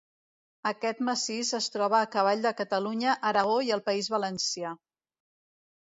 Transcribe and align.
Aquest 0.69 1.03
massís 1.09 1.51
es 1.59 1.67
troba 1.75 1.99
a 1.99 2.09
cavall 2.17 2.43
de 2.47 2.55
Catalunya, 2.65 3.17
Aragó 3.33 3.61
i 3.69 3.73
el 3.79 3.87
País 3.91 4.13
Valencià. 4.19 4.77